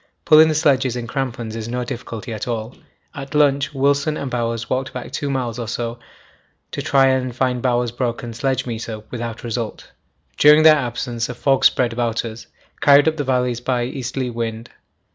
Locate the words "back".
4.93-5.11